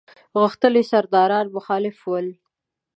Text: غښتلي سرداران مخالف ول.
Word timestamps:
غښتلي 0.41 0.83
سرداران 0.91 1.45
مخالف 1.55 1.97
ول. 2.09 2.27